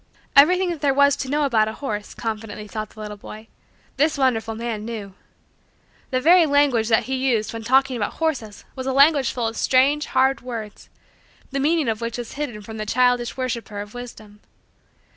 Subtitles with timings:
[0.35, 3.47] Everything that there was to know about a horse, confidently thought the little boy,
[3.97, 5.13] this wonderful man knew.
[6.09, 9.55] The very language that he used when talking about horses was a language full of
[9.55, 10.89] strange, hard, words,
[11.51, 14.39] the meaning of which was hidden from the childish worshiper of wisdom.